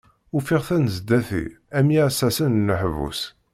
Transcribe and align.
Ufiɣ-ten 0.35 0.85
sdat-i 0.95 1.43
am 1.77 1.87
yiɛessasen 1.93 2.51
n 2.55 2.65
leḥbus. 2.67 3.21